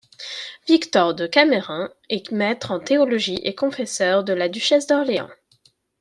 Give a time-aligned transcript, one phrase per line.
[0.67, 5.29] Victor de Camerin est maître en théologie et confesseur de la duchesse d'Orléans.